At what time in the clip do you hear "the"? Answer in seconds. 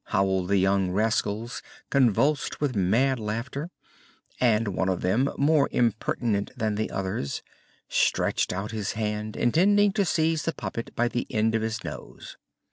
0.47-0.57, 6.73-6.89, 10.41-10.53, 11.07-11.27